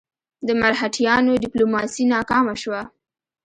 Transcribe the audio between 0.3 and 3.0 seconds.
د مرهټیانو ډیپلوماسي ناکامه شوه.